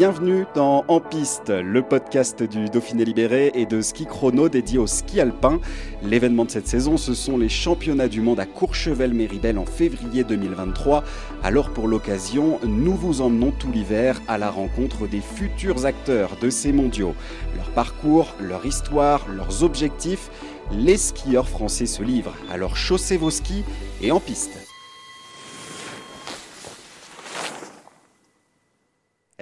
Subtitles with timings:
[0.01, 4.87] Bienvenue dans En Piste, le podcast du Dauphiné Libéré et de Ski Chrono dédié au
[4.87, 5.59] ski alpin.
[6.01, 11.03] L'événement de cette saison, ce sont les championnats du monde à Courchevel-Méribel en février 2023.
[11.43, 16.49] Alors pour l'occasion, nous vous emmenons tout l'hiver à la rencontre des futurs acteurs de
[16.49, 17.13] ces mondiaux.
[17.55, 20.31] Leur parcours, leur histoire, leurs objectifs,
[20.71, 22.33] les skieurs français se livrent.
[22.49, 23.63] Alors chaussez vos skis
[24.01, 24.70] et en piste.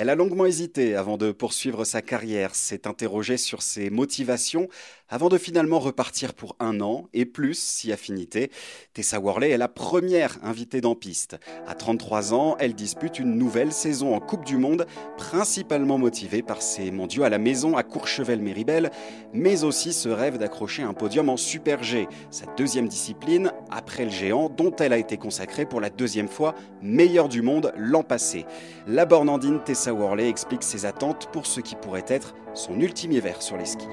[0.01, 4.69] Elle a longuement hésité avant de poursuivre sa carrière, s'est interrogée sur ses motivations
[5.09, 8.49] avant de finalement repartir pour un an et plus si affinité.
[8.93, 11.37] Tessa Worley est la première invitée dans piste.
[11.67, 14.85] À 33 ans, elle dispute une nouvelle saison en Coupe du Monde,
[15.17, 18.91] principalement motivée par ses mondiaux à la maison à Courchevel-Méribel,
[19.33, 24.11] mais aussi ce rêve d'accrocher un podium en Super G, sa deuxième discipline après le
[24.11, 28.45] géant dont elle a été consacrée pour la deuxième fois meilleure du monde l'an passé.
[28.87, 33.41] La bornandine Tessa Worley explique ses attentes pour ce qui pourrait être son ultime hiver
[33.41, 33.87] sur les skis.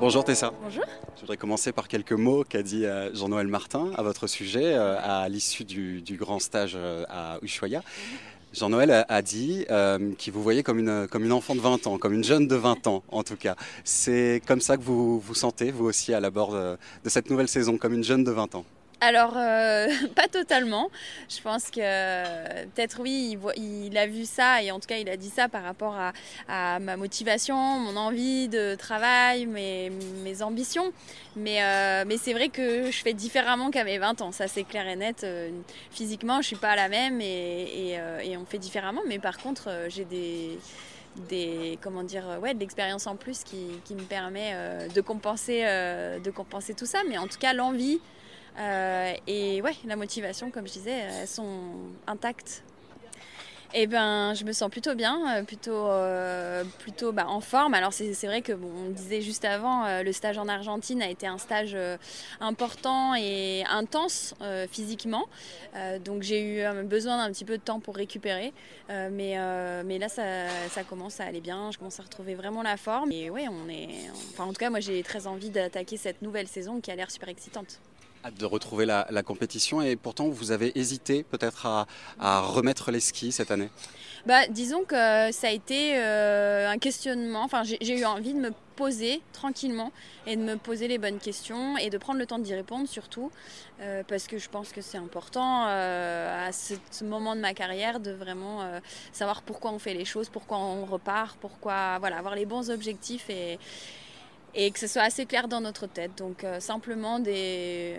[0.00, 0.52] Bonjour Tessa.
[0.62, 0.84] Bonjour.
[1.16, 4.96] Je voudrais commencer par quelques mots qu'a dit euh, Jean-Noël Martin à votre sujet euh,
[5.02, 7.82] à l'issue du, grand stage euh, à Ushuaia.
[8.54, 9.66] Jean-Noël a, dit
[10.16, 12.54] qu'il vous voyait comme une, comme une enfant de 20 ans, comme une jeune de
[12.54, 13.56] 20 ans en tout cas.
[13.84, 17.48] C'est comme ça que vous vous sentez, vous aussi, à la bord de cette nouvelle
[17.48, 18.64] saison, comme une jeune de 20 ans?
[19.00, 20.90] Alors, euh, pas totalement.
[21.28, 25.16] Je pense que peut-être oui, il, a vu ça et en tout cas il a
[25.16, 25.96] dit ça par rapport
[26.48, 29.90] à, ma motivation, mon envie de travail, mes,
[30.42, 30.92] ambitions.
[31.36, 34.86] Euh, mais, c'est vrai que je fais différemment qu'à mes 20 ans, ça c'est clair
[34.88, 35.22] et net.
[35.24, 35.50] Euh,
[35.90, 37.98] physiquement, je suis pas la même et,
[38.36, 39.02] on fait différemment.
[39.06, 40.58] Mais par contre, j'ai des
[41.80, 44.54] comment dire ouais de l'expérience en plus qui, me permet
[44.94, 47.98] de compenser de compenser tout ça mais en tout cas l'envie
[48.58, 51.72] euh, et ouais, la motivation, comme je disais, elles sont
[52.06, 52.62] intactes.
[53.74, 57.74] Eh ben, je me sens plutôt bien, euh, plutôt, euh, plutôt bah, en forme.
[57.74, 61.26] Alors c'est vrai que bon, on disait juste avant, le stage en Argentine a été
[61.26, 61.76] un stage
[62.40, 64.34] important et intense
[64.70, 65.26] physiquement.
[66.02, 68.54] donc j'ai eu besoin d'un petit peu de temps pour récupérer.
[68.88, 69.36] mais,
[69.84, 70.22] mais là, ça,
[70.70, 71.70] ça, commence à aller bien.
[71.70, 73.12] Je commence à retrouver vraiment la forme.
[73.12, 74.08] Et ouais, on est.
[74.30, 77.10] Enfin, en tout cas, moi, j'ai très envie d'attaquer cette nouvelle saison qui a l'air
[77.10, 77.80] super excitante
[78.38, 81.66] de retrouver la, compétition et pourtant vous avez hésité peut-être
[82.18, 83.68] à, remettre les skis cette année?
[84.26, 88.50] Bah, Disons que ça a été euh, un questionnement, enfin j'ai eu envie de me
[88.76, 89.90] poser tranquillement
[90.26, 93.32] et de me poser les bonnes questions et de prendre le temps d'y répondre surtout
[93.80, 97.98] euh, parce que je pense que c'est important euh, à ce, moment de ma carrière
[97.98, 98.62] de vraiment
[99.12, 103.30] savoir pourquoi on fait les choses, pourquoi on repart, pourquoi voilà, avoir les bons objectifs
[103.30, 103.58] et
[104.54, 106.12] et que ce soit assez clair dans notre tête.
[106.16, 107.96] Donc euh, simplement des,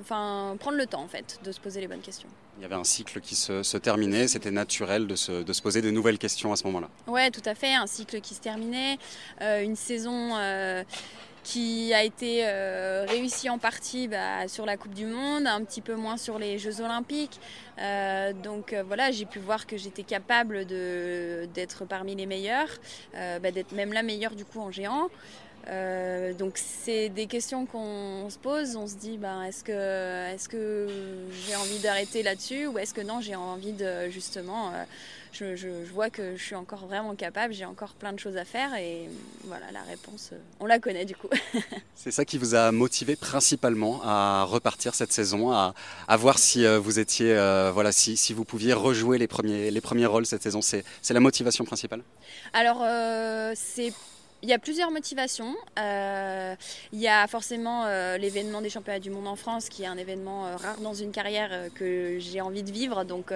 [0.00, 2.28] enfin, prendre le temps en fait de se poser les bonnes questions.
[2.58, 5.80] Il y avait un cycle qui se, terminait, c'était naturel de se, de se, poser
[5.80, 6.88] de nouvelles questions à ce moment-là.
[7.06, 8.98] Oui, tout à fait, un cycle qui se terminait,
[9.42, 10.82] euh, une saison euh,
[11.44, 12.44] qui a été
[13.08, 16.58] réussie en partie bah, sur la Coupe du Monde, un petit peu moins sur les
[16.58, 17.40] Jeux Olympiques.
[18.42, 22.68] donc voilà, j'ai pu voir que j'étais capable d'être parmi les meilleurs,
[23.14, 25.08] bah, d'être même la meilleure du coup en géant.
[25.68, 30.48] Euh, donc c'est des questions qu'on se pose, on se dit ben, est-ce que, est
[30.48, 30.86] que
[31.46, 34.84] j'ai envie d'arrêter là-dessus ou est-ce que non j'ai envie de justement, euh,
[35.32, 38.74] je, vois que je suis encore vraiment capable, j'ai encore plein de choses à faire
[38.76, 39.10] et
[39.44, 41.28] voilà la réponse, euh, on la connaît du coup.
[41.94, 45.74] c'est ça qui vous a motivé principalement à repartir cette saison, à,
[46.16, 47.34] voir si vous étiez,
[47.74, 51.20] voilà, si, si, vous pouviez rejouer les premiers, les premiers rôles cette saison, c'est la
[51.20, 52.02] motivation principale?
[52.54, 52.82] Alors
[53.54, 53.92] c'est
[54.42, 55.54] il y a plusieurs motivations.
[55.78, 56.54] Euh,
[56.92, 59.98] il y a forcément euh, l'événement des championnats du monde en France, qui est un
[59.98, 63.32] événement euh, rare dans une carrière que j'ai envie de vivre, donc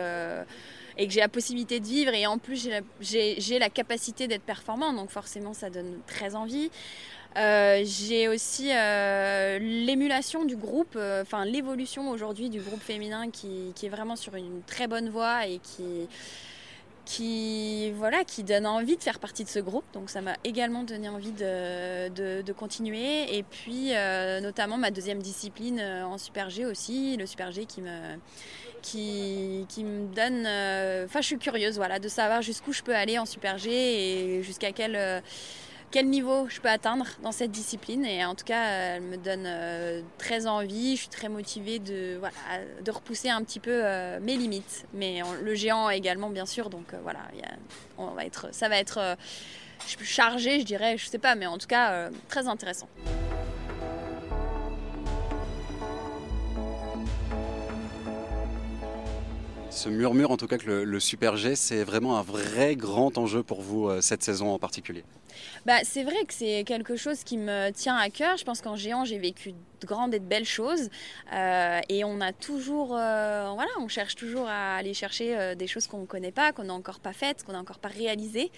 [0.98, 2.12] et que j'ai la possibilité de vivre.
[2.14, 2.68] Et en plus,
[3.00, 6.70] j'ai la capacité d'être performant, donc forcément, ça donne très envie.
[7.34, 14.16] j'ai aussi l'émulation du groupe, enfin l'évolution aujourd'hui du groupe féminin qui, qui, est vraiment
[14.16, 16.06] sur une très bonne voie et qui
[17.04, 19.84] qui, voilà, qui donne envie de faire partie de ce groupe.
[19.92, 22.08] Donc ça m'a également donné envie de,
[22.42, 23.36] de, continuer.
[23.36, 27.66] Et puis euh, notamment ma deuxième discipline euh, en Super G aussi, le Super G
[27.66, 28.16] qui me,
[28.82, 30.44] qui, qui me donne...
[30.46, 33.70] Euh, enfin je suis curieuse voilà, de savoir jusqu'où je peux aller en Super G
[33.70, 35.22] et jusqu'à quel
[35.92, 38.04] quel niveau je peux atteindre dans cette discipline.
[38.04, 39.48] Et en tout cas, elle me donne
[40.18, 40.96] très envie.
[40.96, 42.34] Je suis très motivée de, voilà,
[42.88, 43.82] repousser un petit peu
[44.20, 44.86] mes limites.
[44.94, 46.70] Mais le géant également, bien sûr.
[46.70, 47.20] Donc voilà,
[47.98, 49.16] on va être, ça va être
[50.02, 52.88] chargé, je dirais, je sais pas, mais en tout cas, très intéressant.
[59.74, 63.42] Ce murmure, en tout cas, que le, Super G, c'est vraiment un vrai grand enjeu
[63.42, 65.02] pour vous euh, cette saison en particulier.
[65.64, 68.36] Bah, c'est vrai que c'est quelque chose qui me tient à cœur.
[68.36, 70.88] Je pense qu'en géant, j'ai vécu grandes et de belles choses.
[71.32, 75.86] Euh, et on a toujours, euh, voilà, on cherche toujours à aller chercher des choses
[75.86, 78.50] qu'on ne connaît pas, qu'on n'a encore pas faites, qu'on n'a encore pas réalisées.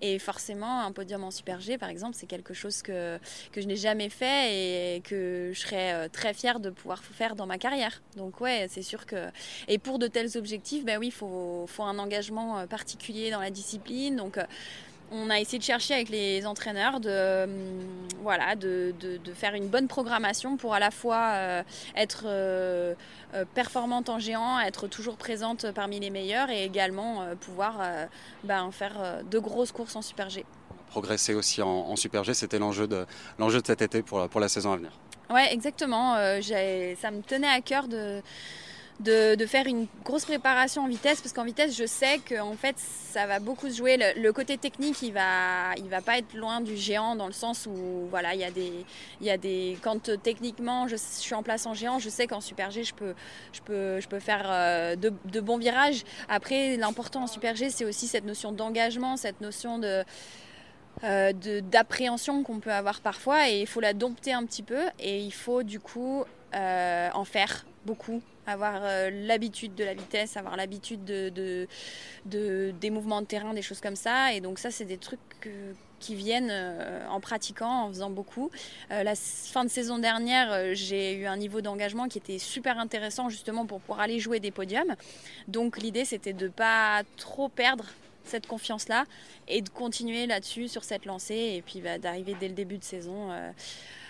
[0.00, 3.18] Et forcément, un podium en Super G, par exemple, c'est quelque chose que,
[3.52, 7.46] que je n'ai jamais fait et que je serais très fière de pouvoir faire dans
[7.46, 8.02] ma carrière.
[8.16, 9.28] Donc ouais, c'est sûr que...
[9.68, 13.50] Et pour de tels objectifs, ben oui, il faut, faut, un engagement particulier dans la
[13.50, 14.16] discipline.
[14.16, 14.38] Donc
[15.10, 17.48] on a essayé de chercher avec les entraîneurs de,
[18.22, 18.94] voilà, de,
[19.34, 21.62] faire une bonne programmation pour à la fois euh,
[21.96, 22.94] être euh,
[23.34, 27.80] euh, performante en géant, être toujours présente parmi les meilleurs et également pouvoir
[28.44, 30.44] ben, faire de grosses courses en Super G.
[30.88, 33.06] Progresser aussi en, Super G, c'était l'enjeu de,
[33.38, 34.92] l'enjeu de cet été pour, pour la saison à venir.
[35.30, 36.14] Oui, exactement.
[36.14, 38.20] ça me tenait à cœur de
[39.00, 42.76] de, faire une grosse préparation en vitesse parce qu'en vitesse je sais que en fait
[42.78, 43.98] ça va beaucoup se jouer.
[44.16, 47.66] Le, côté technique il va il va pas être loin du géant dans le sens
[47.66, 48.84] où voilà il y a des
[49.20, 52.26] il y a des quand euh, techniquement je, suis en place en géant je sais
[52.26, 53.14] qu'en super G je peux
[53.52, 56.04] je peux je peux faire euh, de, bons virages.
[56.28, 60.04] Après l'important en super G c'est aussi cette notion d'engagement cette notion de
[61.04, 61.32] euh,
[61.62, 65.32] d'appréhension qu'on peut avoir parfois et il faut la dompter un petit peu et il
[65.32, 71.30] faut du coup en faire beaucoup avoir euh, l'habitude de la vitesse, avoir l'habitude de,
[72.26, 74.32] de, des mouvements de terrain, des choses comme ça.
[74.34, 75.20] Et donc ça, c'est des trucs
[75.98, 78.50] qui viennent euh, en pratiquant, en faisant beaucoup.
[78.90, 83.28] Euh, la fin de saison dernière, j'ai eu un niveau d'engagement qui était super intéressant
[83.28, 84.94] justement pour pouvoir aller jouer des podiums.
[85.48, 87.84] Donc l'idée, c'était de ne pas trop perdre
[88.24, 89.04] cette confiance-là
[89.48, 92.84] et de continuer là-dessus sur cette lancée et puis bah, d'arriver dès le début de
[92.84, 93.50] saison euh,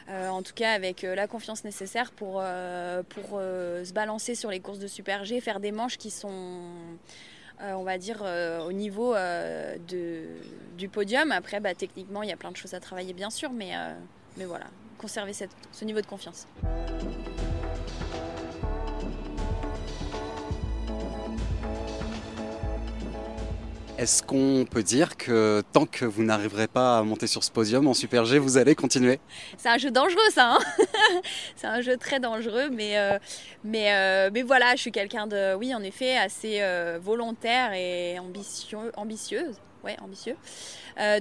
[0.08, 4.60] en tout cas avec euh, la confiance nécessaire pour, euh, pour se balancer sur les
[4.60, 6.70] courses de Super G, faire des manches qui sont
[7.62, 8.24] on va dire,
[8.66, 9.14] au niveau
[9.86, 11.30] du podium.
[11.30, 13.72] Après, bah, techniquement, il y a plein de choses à travailler, bien sûr, mais,
[14.38, 14.64] mais voilà,
[14.96, 16.46] conserver ce niveau de confiance.
[24.00, 27.86] Est-ce qu'on peut dire que tant que vous n'arriverez pas à monter sur ce podium
[27.86, 29.20] en Super G, vous allez continuer?
[29.58, 30.58] C'est un jeu dangereux ça, hein.
[31.54, 33.18] C'est un jeu très dangereux, mais, euh,
[33.62, 38.18] mais, euh, mais voilà, je suis quelqu'un de, oui en effet, assez euh, volontaire et
[38.18, 39.56] ambitieux, ambitieuse,
[40.00, 40.36] ambitieux.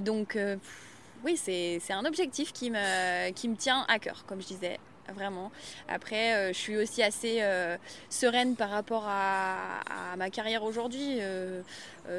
[0.00, 0.38] donc
[1.22, 4.78] oui, c'est un objectif qui me, qui me tient à cœur, comme je disais
[5.14, 5.50] vraiment.
[5.88, 7.76] Après, euh, je suis aussi assez euh,
[8.08, 9.82] sereine par rapport à,
[10.16, 11.18] ma carrière aujourd'hui.
[11.20, 11.62] Euh,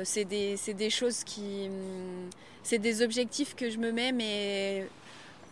[0.04, 1.68] c'est des, des, choses qui.
[1.68, 2.30] Hum,
[2.64, 4.88] c'est des objectifs que je me mets, mais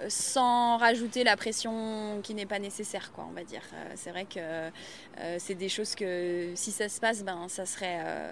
[0.07, 3.61] sans rajouter la pression qui n'est pas nécessaire, quoi, on va dire.
[3.73, 7.65] Euh, c'est vrai que euh, c'est des choses que si ça se passe, ben, ça,
[7.65, 8.31] serait, euh,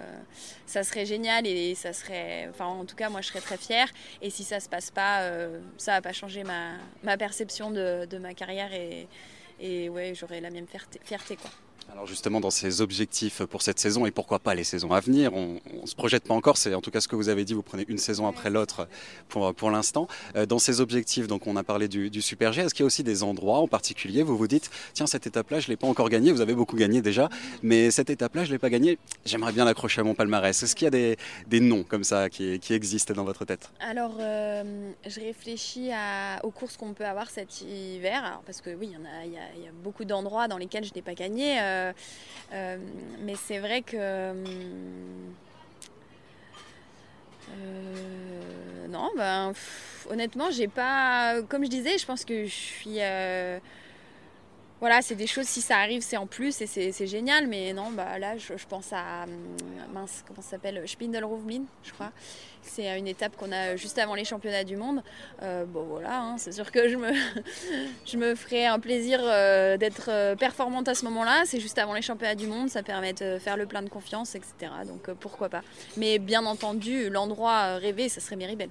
[0.66, 2.48] ça serait génial et ça serait.
[2.48, 3.88] Enfin, en tout cas, moi, je serais très fière.
[4.22, 5.30] Et si ça se passe pas,
[5.76, 6.72] ça va pas changer ma,
[7.02, 9.08] ma perception de, de, ma carrière et,
[9.60, 11.50] et ouais, j'aurai la même fierté, fierté quoi.
[11.90, 15.32] Alors justement, dans ces objectifs pour cette saison et pourquoi pas les saisons à venir,
[15.34, 17.54] on ne se projette pas encore, c'est en tout cas ce que vous avez dit,
[17.54, 18.88] vous prenez une saison après l'autre
[19.28, 20.06] pour, pour l'instant.
[20.36, 22.86] Euh, dans ces objectifs, donc on a parlé du, Super G, est-ce qu'il y a
[22.86, 25.86] aussi des endroits en particulier, vous vous dites, tiens, cette étape-là, je ne l'ai pas
[25.86, 27.30] encore gagnée, vous avez beaucoup gagné déjà,
[27.62, 30.62] mais cette étape-là, je ne l'ai pas gagnée, j'aimerais bien l'accrocher à mon palmarès.
[30.62, 31.16] Est-ce qu'il y a des,
[31.46, 33.70] des, noms comme ça qui, qui, existent dans votre tête?
[33.80, 35.90] Alors, euh, je réfléchis
[36.42, 38.90] aux courses qu'on peut avoir cet hiver, parce que oui,
[39.26, 41.60] il y, a, il y, a, beaucoup d'endroits dans lesquels je n'ai pas gagné.
[41.60, 41.92] Euh, euh,
[42.52, 42.76] euh,
[43.20, 43.96] mais c'est vrai que.
[43.96, 44.34] Euh,
[48.88, 49.52] non, ben,
[50.10, 51.42] honnêtement, j'ai pas.
[51.48, 53.00] Comme je disais, je pense que je suis
[54.80, 57.48] voilà, c'est des choses, si ça arrive, c'est en plus et c'est génial.
[57.48, 59.24] Mais non, bah là, je, pense à.
[59.24, 59.30] Hum,
[59.92, 62.12] mince, comment ça s'appelle Spindelrouvmin, je crois.
[62.62, 65.02] C'est une étape qu'on a juste avant les championnats du monde.
[65.42, 67.10] Euh, bon, voilà, hein, c'est sûr que je me,
[68.06, 71.42] je me ferai un plaisir euh, d'être euh, performante à ce moment-là.
[71.44, 74.34] C'est juste avant les championnats du monde, ça permet de faire le plein de confiance,
[74.34, 74.72] etc.
[74.86, 75.62] Donc pourquoi pas.
[75.96, 78.68] Mais bien entendu, l'endroit rêvé, ça serait Méribel.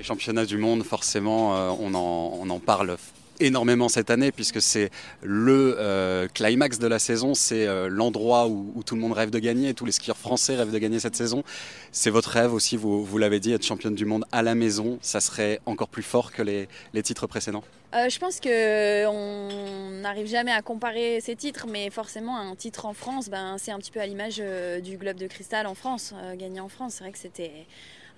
[0.00, 2.96] Les championnats du monde, forcément, euh, on, en, parle
[3.38, 4.88] énormément cette année puisque c'est
[5.22, 9.38] le euh, climax de la saison, c'est euh, l'endroit où, tout le monde rêve de
[9.38, 11.44] gagner, tous les skieurs français rêvent de gagner cette saison.
[11.92, 15.20] C'est votre rêve aussi, vous, l'avez dit, être championne du monde à la maison, ça
[15.20, 16.66] serait encore plus fort que les,
[17.02, 17.64] titres précédents?
[17.92, 23.28] Je pense qu'on n'arrive jamais à comparer ces titres, mais forcément un titre en France,
[23.28, 24.42] ben, c'est un petit peu à l'image
[24.82, 27.66] du Globe de Cristal en France, gagner en France, c'est vrai que c'était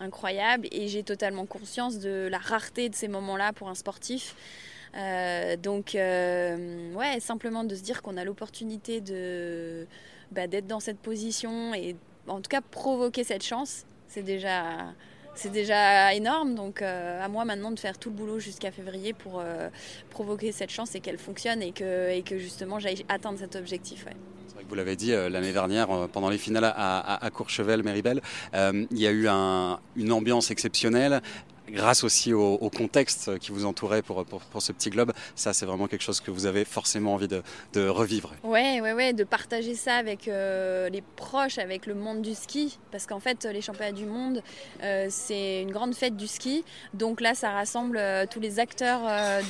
[0.03, 4.35] incroyable et j'ai totalement conscience de la rareté de ces moments-là pour un sportif.
[4.95, 9.87] Euh, donc, euh, ouais, simplement de se dire qu'on a l'opportunité de
[10.33, 14.93] bah, d'être dans cette position et en tout cas provoquer cette chance, c'est déjà
[15.35, 16.55] c'est déjà énorme.
[16.55, 19.43] Donc euh, à moi maintenant de faire tout le boulot jusqu'à février pour
[20.11, 24.07] provoquer cette chance et qu'elle fonctionne et que, et que justement j'aille atteindre cet objectif.
[24.69, 28.21] Vous l'avez dit l'année dernière, pendant les finales à, Courchevel-Méribel,
[28.55, 29.29] il y a eu
[29.97, 31.23] une ambiance exceptionnelle
[31.69, 35.87] grâce aussi au, contexte qui vous entourait pour, pour, ce petit globe, ça c'est vraiment
[35.87, 37.43] quelque chose que vous avez forcément envie de,
[37.89, 38.33] revivre.
[38.43, 42.79] Ouais, ouais, ouais, de partager ça avec euh, les proches, avec le monde du ski,
[42.91, 44.43] parce qu'en fait les championnats du monde,
[44.83, 46.65] euh, c'est une grande fête du ski,
[46.95, 49.03] donc là ça rassemble euh, tous les acteurs